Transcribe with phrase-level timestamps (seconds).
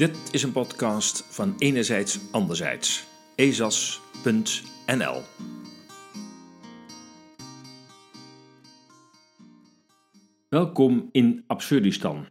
[0.00, 3.06] Dit is een podcast van Enerzijds Anderzijds.
[3.34, 5.22] ezas.nl
[10.48, 12.28] Welkom in Absurdistan.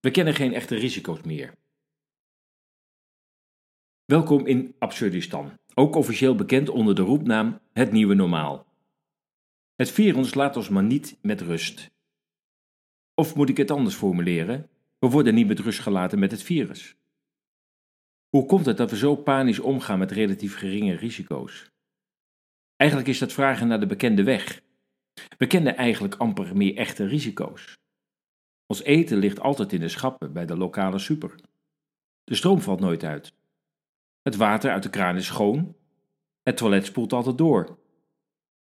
[0.00, 1.54] We kennen geen echte risico's meer.
[4.04, 8.66] Welkom in Absurdistan, ook officieel bekend onder de roepnaam Het Nieuwe Normaal.
[9.74, 11.90] Het virus laat ons maar niet met rust.
[13.14, 14.70] Of moet ik het anders formuleren?
[15.06, 16.96] We worden niet met rust gelaten met het virus.
[18.28, 21.70] Hoe komt het dat we zo panisch omgaan met relatief geringe risico's?
[22.76, 24.62] Eigenlijk is dat vragen naar de bekende weg.
[25.38, 27.74] We kennen eigenlijk amper meer echte risico's.
[28.66, 31.34] Ons eten ligt altijd in de schappen bij de lokale super.
[32.24, 33.32] De stroom valt nooit uit.
[34.22, 35.76] Het water uit de kraan is schoon.
[36.42, 37.78] Het toilet spoelt altijd door.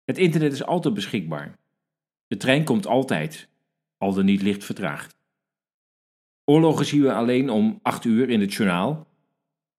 [0.03, 1.57] Het internet is altijd beschikbaar.
[2.27, 3.49] De trein komt altijd,
[3.97, 5.16] al dan niet licht vertraagd.
[6.49, 9.07] Oorlogen zien we alleen om 8 uur in het journaal.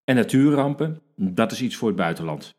[0.03, 2.57] En natuurrampen, dat is iets voor het buitenland.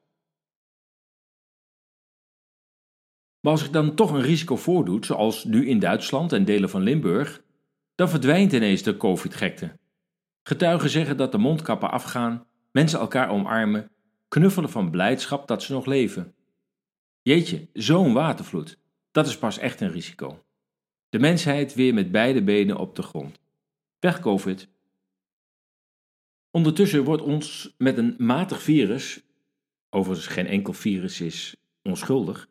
[3.40, 6.82] Maar als zich dan toch een risico voordoet, zoals nu in Duitsland en delen van
[6.82, 7.42] Limburg,
[7.94, 9.78] dan verdwijnt ineens de COVID-gekte.
[10.42, 13.90] Getuigen zeggen dat de mondkappen afgaan, mensen elkaar omarmen,
[14.28, 16.34] knuffelen van blijdschap dat ze nog leven.
[17.22, 18.78] Jeetje, zo'n watervloed,
[19.10, 20.44] dat is pas echt een risico.
[21.08, 23.40] De mensheid weer met beide benen op de grond.
[24.00, 24.68] Weg COVID.
[26.50, 29.22] Ondertussen wordt ons met een matig virus,
[29.90, 32.48] overigens geen enkel virus is onschuldig,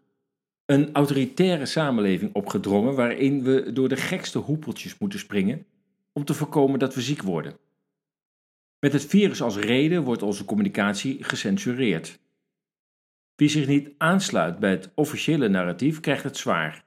[0.65, 5.65] een autoritaire samenleving opgedrongen waarin we door de gekste hoepeltjes moeten springen
[6.13, 7.57] om te voorkomen dat we ziek worden.
[8.79, 12.19] Met het virus als reden wordt onze communicatie gecensureerd.
[13.35, 16.85] Wie zich niet aansluit bij het officiële narratief krijgt het zwaar.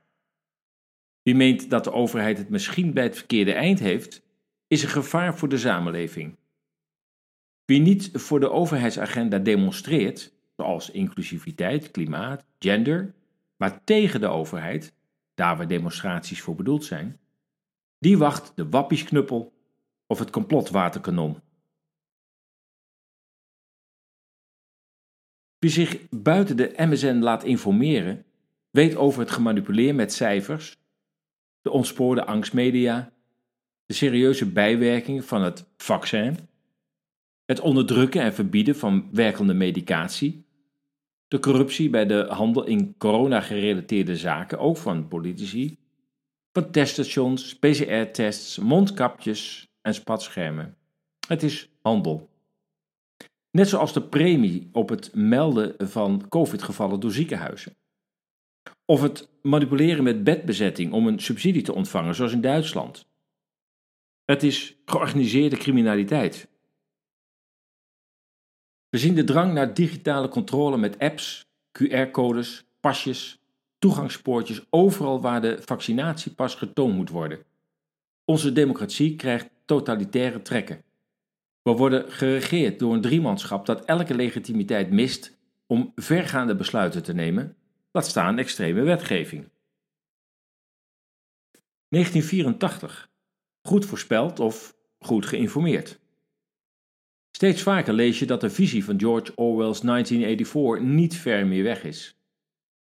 [1.22, 4.21] Wie meent dat de overheid het misschien bij het verkeerde eind heeft,
[4.72, 6.36] is een gevaar voor de samenleving.
[7.64, 13.14] Wie niet voor de overheidsagenda demonstreert, zoals inclusiviteit, klimaat, gender,
[13.56, 14.94] maar tegen de overheid,
[15.34, 17.20] daar waar demonstraties voor bedoeld zijn,
[17.98, 19.52] die wacht de wappiesknuppel
[20.06, 21.40] of het complotwaterkanon.
[25.58, 28.24] Wie zich buiten de MSN laat informeren,
[28.70, 30.78] weet over het gemanipuleer met cijfers,
[31.60, 33.11] de ontspoorde angstmedia
[33.86, 36.36] de serieuze bijwerkingen van het vaccin,
[37.44, 40.44] het onderdrukken en verbieden van werkende medicatie,
[41.28, 45.78] de corruptie bij de handel in corona-gerelateerde zaken, ook van politici,
[46.52, 50.76] van teststations, PCR-tests, mondkapjes en spatschermen.
[51.26, 52.30] Het is handel.
[53.50, 57.76] Net zoals de premie op het melden van COVID-gevallen door ziekenhuizen.
[58.84, 63.06] Of het manipuleren met bedbezetting om een subsidie te ontvangen, zoals in Duitsland.
[64.24, 66.48] Het is georganiseerde criminaliteit.
[68.88, 71.46] We zien de drang naar digitale controle met apps,
[71.78, 73.42] QR-codes, pasjes,
[73.78, 77.44] toegangspoortjes overal waar de vaccinatiepas getoond moet worden.
[78.24, 80.84] Onze democratie krijgt totalitaire trekken.
[81.62, 87.56] We worden geregeerd door een driemanschap dat elke legitimiteit mist om vergaande besluiten te nemen,
[87.92, 89.48] laat staan extreme wetgeving.
[91.88, 93.11] 1984
[93.62, 96.00] goed voorspeld of goed geïnformeerd.
[97.30, 101.84] Steeds vaker lees je dat de visie van George Orwell's 1984 niet ver meer weg
[101.84, 102.16] is.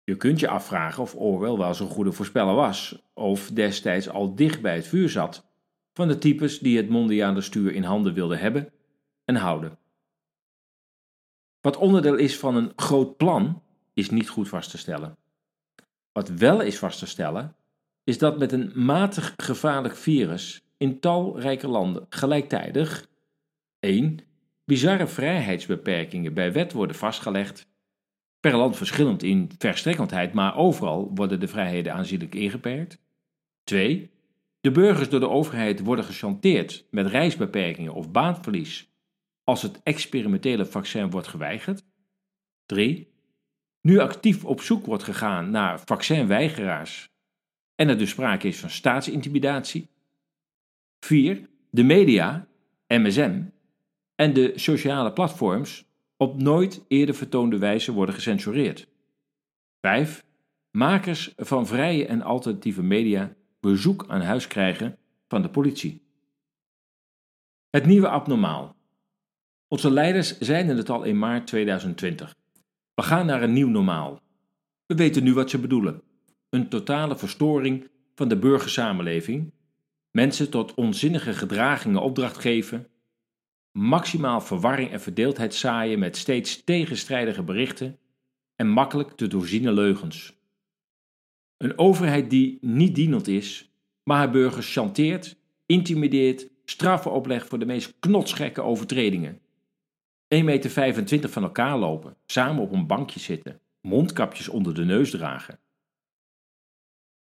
[0.03, 4.61] Je kunt je afvragen of Orwell wel zo'n goede voorspeller was, of destijds al dicht
[4.61, 5.49] bij het vuur zat
[5.93, 8.73] van de types die het mondiale stuur in handen wilden hebben
[9.25, 9.77] en houden.
[11.61, 15.17] Wat onderdeel is van een groot plan, is niet goed vast te stellen.
[16.11, 17.55] Wat wel is vast te stellen,
[18.11, 23.07] is dat met een matig gevaarlijk virus in talrijke landen gelijktijdig
[23.79, 24.19] 1.
[24.65, 27.67] bizarre vrijheidsbeperkingen bij wet worden vastgelegd,
[28.39, 33.01] per land verschillend in verstrekkendheid, maar overal worden de vrijheden aanzienlijk ingeperkt.
[33.63, 34.09] 2.
[34.61, 38.89] De burgers door de overheid worden gechanteerd met reisbeperkingen of baanverlies
[39.43, 41.83] als het experimentele vaccin wordt geweigerd.
[42.65, 43.13] 3.
[43.81, 47.10] Nu actief op zoek wordt gegaan naar vaccinweigeraars
[47.75, 49.89] en er dus sprake is van staatsintimidatie.
[50.99, 51.49] 4.
[51.69, 52.47] De media,
[52.87, 53.43] MSM,
[54.15, 55.85] en de sociale platforms
[56.17, 58.87] op nooit eerder vertoonde wijze worden gecensureerd.
[59.81, 60.25] 5.
[60.71, 64.97] Makers van vrije en alternatieve media bezoek aan huis krijgen
[65.27, 66.01] van de politie.
[67.69, 68.75] Het nieuwe abnormaal.
[69.67, 72.35] Onze leiders zeiden het al in maart 2020.
[72.93, 74.21] We gaan naar een nieuw normaal.
[74.85, 76.01] We weten nu wat ze bedoelen
[76.51, 79.51] een totale verstoring van de burgersamenleving,
[80.11, 82.87] mensen tot onzinnige gedragingen opdracht geven,
[83.71, 87.99] maximaal verwarring en verdeeldheid zaaien met steeds tegenstrijdige berichten
[88.55, 90.39] en makkelijk te doorziene leugens.
[91.57, 93.71] Een overheid die niet dienend is,
[94.03, 99.39] maar haar burgers chanteert, intimideert, straffen oplegt voor de meest knotsgekke overtredingen.
[100.35, 105.59] 1,25 meter van elkaar lopen, samen op een bankje zitten, mondkapjes onder de neus dragen.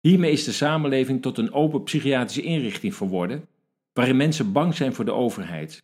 [0.08, 3.48] Hiermee is de samenleving tot een open psychiatrische inrichting verworden,
[3.94, 5.84] waarin mensen bang zijn voor de overheid,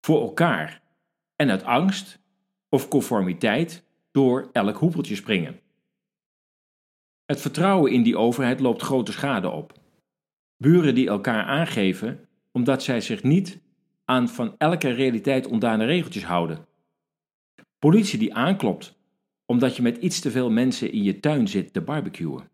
[0.00, 0.82] voor elkaar
[1.36, 2.18] en uit angst
[2.68, 5.60] of conformiteit door elk hoepeltje springen.
[7.24, 9.72] Het vertrouwen in die overheid loopt grote schade op.
[10.56, 13.60] Buren die elkaar aangeven omdat zij zich niet
[14.04, 16.66] aan van elke realiteit ontdane regeltjes houden.
[17.78, 18.98] Politie die aanklopt
[19.46, 22.50] omdat je met iets te veel mensen in je tuin zit te barbecuen.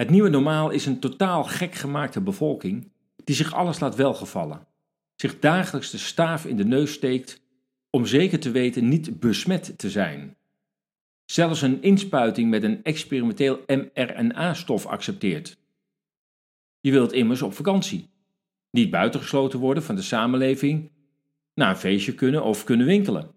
[0.00, 2.92] Het nieuwe normaal is een totaal gek gemaakte bevolking
[3.24, 4.66] die zich alles laat welgevallen,
[5.14, 7.42] zich dagelijks de staaf in de neus steekt
[7.90, 10.36] om zeker te weten niet besmet te zijn.
[11.24, 15.58] Zelfs een inspuiting met een experimenteel mRNA-stof accepteert.
[16.80, 18.08] Je wilt immers op vakantie.
[18.70, 20.90] Niet buitengesloten worden van de samenleving,
[21.54, 23.30] naar een feestje kunnen of kunnen winkelen.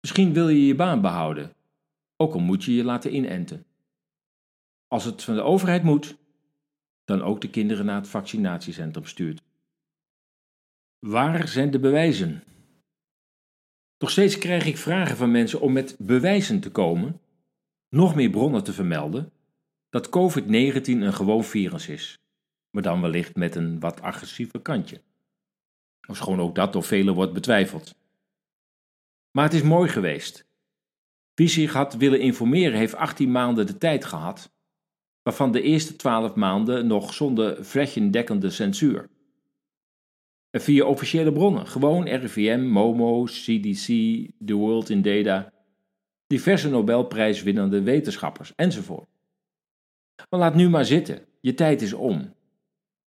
[0.00, 1.52] Misschien wil je je baan behouden,
[2.16, 3.64] ook al moet je je laten inenten.
[4.90, 6.16] Als het van de overheid moet,
[7.04, 9.42] dan ook de kinderen naar het vaccinatiecentrum stuurt.
[10.98, 12.44] Waar zijn de bewijzen?
[13.98, 17.20] Nog steeds krijg ik vragen van mensen om met bewijzen te komen,
[17.88, 19.32] nog meer bronnen te vermelden,
[19.88, 22.18] dat COVID-19 een gewoon virus is,
[22.70, 25.02] maar dan wellicht met een wat agressiever kantje.
[26.08, 27.94] Ofschoon ook dat door velen wordt betwijfeld.
[29.30, 30.48] Maar het is mooi geweest.
[31.34, 34.50] Wie zich had willen informeren heeft 18 maanden de tijd gehad,
[35.22, 39.08] waarvan de eerste 12 maanden nog zonder flächendekkende censuur.
[40.50, 43.86] En via officiële bronnen, gewoon RIVM, MOMO, CDC,
[44.46, 45.52] The World in Data,
[46.26, 49.08] diverse Nobelprijswinnende wetenschappers enzovoort.
[50.30, 52.34] Maar laat nu maar zitten, je tijd is om.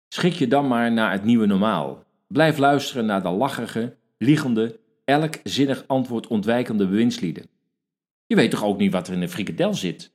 [0.08, 2.04] Schik je dan maar naar het nieuwe normaal.
[2.26, 7.46] Blijf luisteren naar de lachige, liegende, elk zinnig antwoord ontwijkende bewindslieden.
[8.26, 10.12] Je weet toch ook niet wat er in een frikadel zit?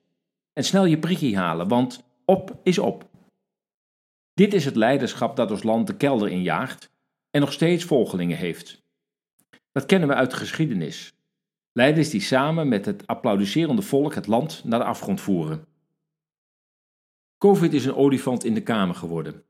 [0.55, 3.09] En snel je prikkie halen, want op is op.
[4.33, 6.91] Dit is het leiderschap dat ons land de kelder injaagt
[7.31, 8.83] en nog steeds volgelingen heeft.
[9.71, 11.13] Dat kennen we uit de geschiedenis.
[11.71, 15.65] Leiders die samen met het applaudisserende volk het land naar de afgrond voeren.
[17.37, 19.43] Covid is een olifant in de kamer geworden.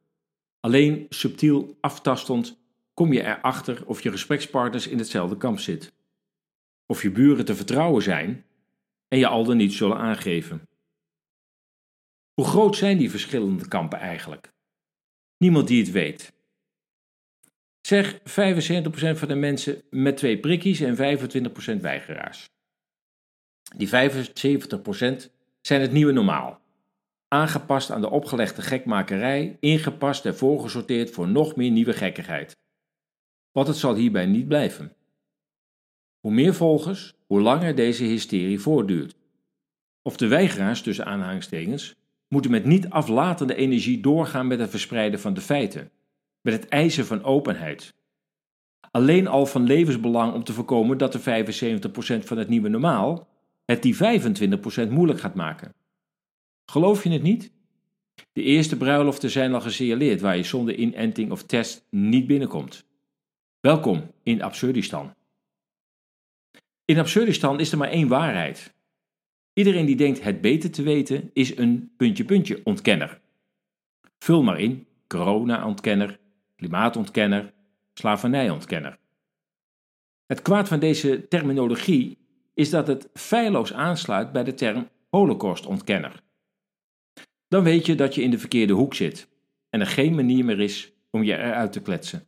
[0.60, 2.58] Alleen subtiel aftastend
[2.94, 5.94] kom je erachter of je gesprekspartners in hetzelfde kamp zit.
[6.86, 8.46] Of je buren te vertrouwen zijn
[9.08, 10.68] en je al dan niet zullen aangeven.
[12.36, 14.54] Hoe groot zijn die verschillende kampen eigenlijk?
[15.38, 16.34] Niemand die het weet.
[17.82, 18.22] Zeg 75%
[18.94, 22.50] van de mensen met twee prikkies en 25% weigeraars.
[23.76, 23.92] Die 75%
[25.62, 26.62] zijn het nieuwe normaal.
[27.28, 32.58] Aangepast aan de opgelegde gekmakerij, ingepast en voorgesorteerd voor nog meer nieuwe gekkigheid.
[33.52, 34.96] Want het zal hierbij niet blijven.
[36.20, 39.16] Hoe meer volgers, hoe langer deze hysterie voortduurt.
[40.02, 41.96] Of de weigeraars tussen aanhalingstekens
[42.36, 45.92] moeten met niet aflatende energie doorgaan met het verspreiden van de feiten,
[46.42, 47.94] met het eisen van openheid.
[48.92, 51.20] Alleen al van levensbelang om te voorkomen dat de
[52.20, 53.28] 75% van het nieuwe normaal
[53.66, 55.74] het die 25% moeilijk gaat maken.
[56.66, 57.52] Geloof je het niet?
[58.32, 62.86] De eerste bruiloften zijn al gesignaleerd waar je zonder inenting of test niet binnenkomt.
[63.60, 65.14] Welkom in Absurdistan.
[66.86, 68.74] In Absurdistan is er maar één waarheid.
[69.56, 73.20] Iedereen die denkt het beter te weten is een puntje-puntje ontkenner.
[74.20, 76.20] Vul maar in: corona-ontkenner,
[76.56, 77.54] klimaatontkenner,
[77.94, 78.98] slavernijontkenner.
[80.26, 82.18] Het kwaad van deze terminologie
[82.54, 86.24] is dat het feilloos aansluit bij de term holocaustontkenner.
[87.48, 89.28] Dan weet je dat je in de verkeerde hoek zit
[89.70, 92.28] en er geen manier meer is om je eruit te kletsen.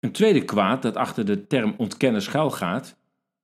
[0.00, 2.96] Een tweede kwaad dat achter de term ontkennen schuilgaat,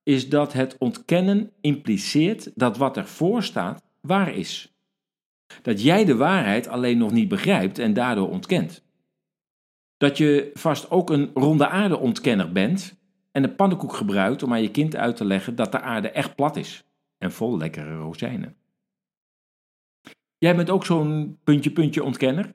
[0.05, 4.75] is dat het ontkennen impliceert dat wat ervoor staat waar is.
[5.61, 8.83] Dat jij de waarheid alleen nog niet begrijpt en daardoor ontkent.
[9.97, 12.97] Dat je vast ook een ronde aarde ontkenner bent
[13.31, 16.35] en een pannenkoek gebruikt om aan je kind uit te leggen dat de aarde echt
[16.35, 16.83] plat is
[17.17, 18.55] en vol lekkere rozijnen.
[20.37, 22.53] Jij bent ook zo'n puntje-puntje ontkenner?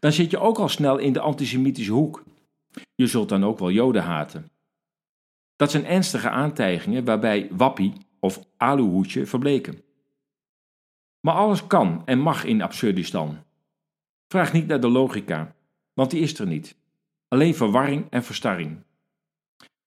[0.00, 2.24] Dan zit je ook al snel in de antisemitische hoek.
[2.94, 4.50] Je zult dan ook wel Joden haten.
[5.56, 9.80] Dat zijn ernstige aantijgingen waarbij wappie of aluhoedje verbleken.
[11.20, 13.38] Maar alles kan en mag in Absurdistan.
[14.28, 15.54] Vraag niet naar de logica,
[15.94, 16.76] want die is er niet.
[17.28, 18.84] alleen verwarring en verstarring.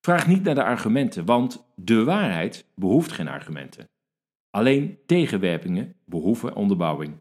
[0.01, 3.89] Vraag niet naar de argumenten, want de waarheid behoeft geen argumenten.
[4.49, 7.19] Alleen tegenwerpingen behoeven onderbouwing.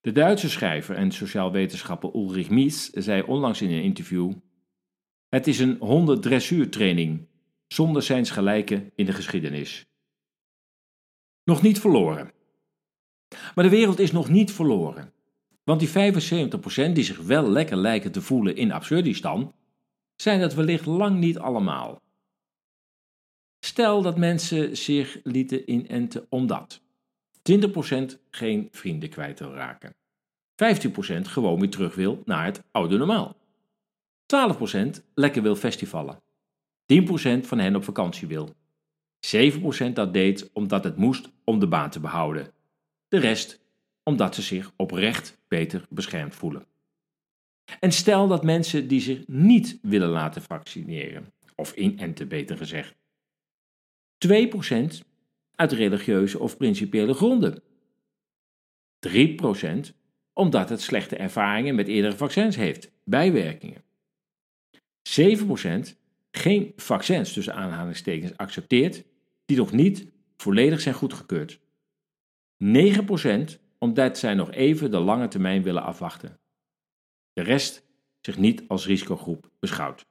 [0.00, 4.32] De Duitse schrijver en sociaal wetenschapper Ulrich Mies zei onlangs in een interview:
[5.30, 7.26] Het is een hondendressuurtraining,
[7.66, 9.86] zonder zijns gelijke in de geschiedenis.
[11.44, 12.32] Nog niet verloren.
[13.54, 15.12] Maar de wereld is nog niet verloren.
[15.64, 16.12] Want die
[16.90, 19.54] 75% die zich wel lekker lijken te voelen in Absurdistan,
[20.16, 22.00] zijn dat wellicht lang niet allemaal.
[23.64, 26.80] Stel dat mensen zich lieten inenten omdat
[27.50, 29.94] 20% geen vrienden kwijt wil raken,
[30.54, 33.36] 15% gewoon weer terug wil naar het oude normaal,
[34.36, 36.22] 12% lekker wil festivallen,
[36.94, 36.96] 10%
[37.40, 38.54] van hen op vakantie wil,
[39.36, 42.52] 7% dat deed omdat het moest om de baan te behouden,
[43.08, 43.60] de rest
[44.02, 46.66] omdat ze zich oprecht beter beschermd voelen.
[47.80, 52.94] En stel dat mensen die zich niet willen laten vaccineren, of inenten beter gezegd,
[54.28, 54.28] 2%
[55.54, 57.62] uit religieuze of principiële gronden.
[59.08, 59.94] 3%
[60.32, 63.82] omdat het slechte ervaringen met eerdere vaccins heeft, bijwerkingen.
[65.02, 65.96] 7%
[66.30, 69.04] geen vaccins tussen aanhalingstekens accepteert
[69.44, 71.60] die nog niet volledig zijn goedgekeurd.
[72.64, 76.40] 9% omdat zij nog even de lange termijn willen afwachten.
[77.32, 77.86] De rest
[78.20, 80.06] zich niet als risicogroep beschouwt.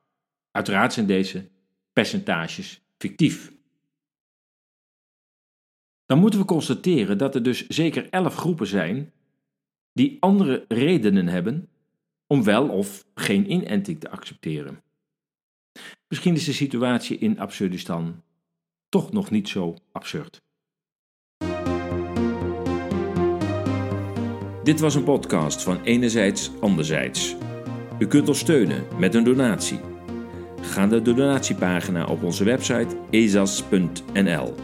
[0.52, 1.50] Uiteraard zijn deze
[1.94, 3.52] percentages fictief.
[6.06, 9.14] Dan moeten we constateren dat er dus zeker 11 groepen zijn
[9.94, 11.70] die andere redenen hebben
[12.32, 14.84] om wel of geen inenting te accepteren.
[16.08, 18.24] Misschien is de situatie in Absurdistan
[18.90, 20.42] toch nog niet zo absurd.
[24.64, 27.36] Dit was een podcast van Enerzijds Anderzijds.
[28.00, 29.80] U kunt ons steunen met een donatie.
[30.62, 34.56] Ga naar de donatiepagina op onze website ezas.nl.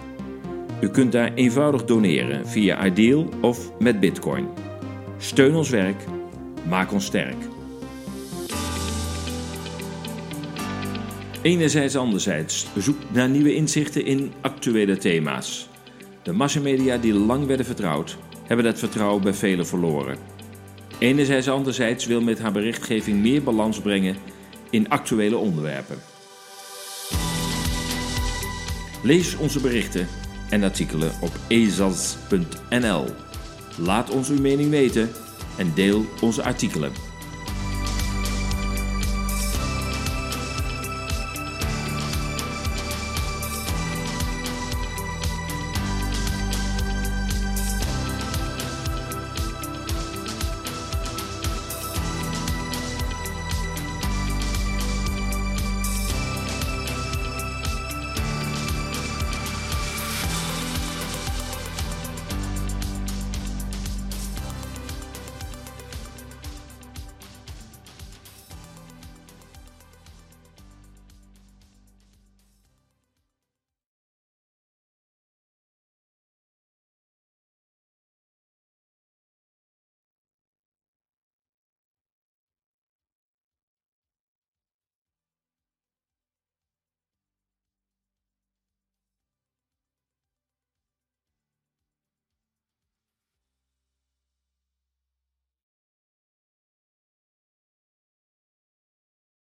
[0.82, 4.48] U kunt daar eenvoudig doneren via Ideal of met Bitcoin.
[5.18, 6.04] Steun ons werk,
[6.68, 7.55] maak ons sterk.
[11.46, 15.70] Enerzijds anderzijds zoek naar nieuwe inzichten in actuele thema's.
[16.24, 20.18] De massamedia die lang werden vertrouwd, hebben dat vertrouwen bij velen verloren.
[21.00, 24.16] Enerzijds anderzijds wil met haar berichtgeving meer balans brengen
[24.70, 25.98] in actuele onderwerpen.
[29.04, 30.08] Lees onze berichten
[30.50, 33.06] en artikelen op ezas.nl.
[33.78, 35.10] Laat ons uw mening weten
[35.58, 36.92] en deel onze artikelen.